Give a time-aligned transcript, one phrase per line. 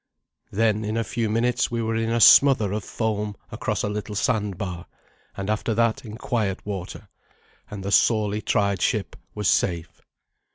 [0.49, 4.15] Then in a few minutes we were in a smother of foam across a little
[4.15, 4.87] sand bar,
[5.37, 7.07] and after that in quiet water,
[7.69, 10.01] and the sorely tried ship was safe.